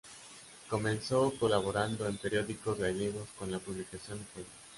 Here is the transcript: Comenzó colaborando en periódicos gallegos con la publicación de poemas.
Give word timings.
Comenzó 0.67 1.31
colaborando 1.39 2.07
en 2.07 2.17
periódicos 2.17 2.75
gallegos 2.75 3.29
con 3.37 3.51
la 3.51 3.59
publicación 3.59 4.17
de 4.17 4.25
poemas. 4.33 4.53